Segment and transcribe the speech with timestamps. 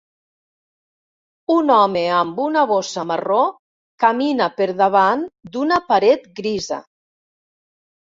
[1.55, 3.43] Un home amb una bossa marró
[4.07, 6.85] camina per davant d'una paret grisa.